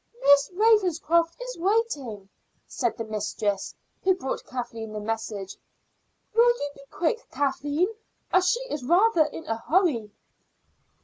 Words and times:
"Miss 0.23 0.49
Ravenscroft 0.55 1.39
is 1.39 1.59
waiting," 1.59 2.27
said 2.65 2.97
the 2.97 3.03
mistress 3.03 3.75
who 4.03 4.15
brought 4.15 4.43
Kathleen 4.47 4.93
the 4.93 4.99
message. 4.99 5.55
"Will 6.33 6.49
you 6.49 6.71
be 6.73 6.81
quick, 6.89 7.19
Kathleen, 7.29 7.93
as 8.33 8.49
she 8.49 8.61
is 8.61 8.83
rather 8.83 9.25
in 9.25 9.45
a 9.45 9.57
hurry?" 9.57 10.09